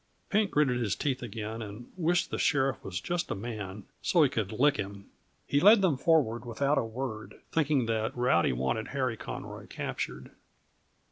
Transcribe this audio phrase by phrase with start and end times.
[0.31, 4.29] Pink gritted his teeth again, and wished the sheriff was just a man, so he
[4.29, 5.11] could lick him.
[5.45, 10.31] He led them forward without a word, thinking that Rowdy wanted Harry Conroy captured.